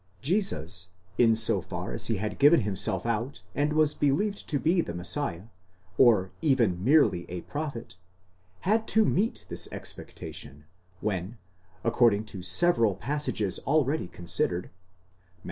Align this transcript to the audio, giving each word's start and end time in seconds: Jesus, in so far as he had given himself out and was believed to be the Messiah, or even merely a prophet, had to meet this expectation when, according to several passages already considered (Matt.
Jesus, 0.23 0.87
in 1.19 1.35
so 1.35 1.61
far 1.61 1.93
as 1.93 2.07
he 2.07 2.17
had 2.17 2.39
given 2.39 2.61
himself 2.61 3.05
out 3.05 3.43
and 3.53 3.71
was 3.71 3.93
believed 3.93 4.49
to 4.49 4.57
be 4.59 4.81
the 4.81 4.95
Messiah, 4.95 5.43
or 5.95 6.31
even 6.41 6.83
merely 6.83 7.29
a 7.29 7.41
prophet, 7.41 7.97
had 8.61 8.87
to 8.87 9.05
meet 9.05 9.45
this 9.49 9.67
expectation 9.71 10.65
when, 11.01 11.37
according 11.83 12.25
to 12.25 12.41
several 12.41 12.95
passages 12.95 13.59
already 13.59 14.07
considered 14.07 14.63
(Matt. 14.63 14.73